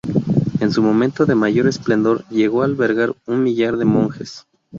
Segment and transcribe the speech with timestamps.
[0.61, 4.47] En su momento de mayor esplendor, llegó a albergar un millar de monjes.